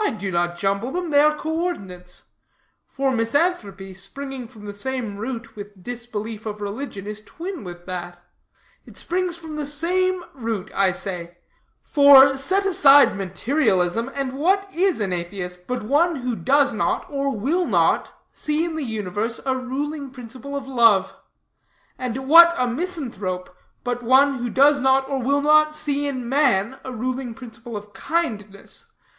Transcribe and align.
"I 0.00 0.08
do 0.12 0.30
not 0.30 0.56
jumble 0.56 0.92
them; 0.92 1.10
they 1.10 1.20
are 1.20 1.36
coordinates. 1.36 2.22
For 2.86 3.10
misanthropy, 3.12 3.92
springing 3.92 4.48
from 4.48 4.64
the 4.64 4.72
same 4.72 5.18
root 5.18 5.56
with 5.56 5.82
disbelief 5.82 6.46
of 6.46 6.62
religion, 6.62 7.06
is 7.06 7.20
twin 7.20 7.62
with 7.62 7.84
that. 7.84 8.18
It 8.86 8.96
springs 8.96 9.36
from 9.36 9.56
the 9.56 9.66
same 9.66 10.24
root, 10.32 10.70
I 10.74 10.90
say; 10.92 11.36
for, 11.82 12.34
set 12.38 12.64
aside 12.64 13.14
materialism, 13.14 14.10
and 14.14 14.32
what 14.32 14.72
is 14.74 15.00
an 15.02 15.12
atheist, 15.12 15.66
but 15.66 15.82
one 15.82 16.16
who 16.16 16.34
does 16.34 16.72
not, 16.72 17.04
or 17.10 17.28
will 17.36 17.66
not, 17.66 18.10
see 18.32 18.64
in 18.64 18.74
the 18.74 18.82
universe 18.84 19.38
a 19.44 19.54
ruling 19.54 20.08
principle 20.08 20.56
of 20.56 20.66
love; 20.66 21.14
and 21.98 22.26
what 22.26 22.54
a 22.56 22.66
misanthrope, 22.66 23.54
but 23.84 24.02
one 24.02 24.36
who 24.38 24.48
does 24.48 24.80
not, 24.80 25.06
or 25.10 25.18
will 25.20 25.42
not, 25.42 25.74
see 25.74 26.06
in 26.06 26.26
man 26.26 26.80
a 26.86 26.90
ruling 26.90 27.34
principle 27.34 27.76
of 27.76 27.92
kindness? 27.92 28.86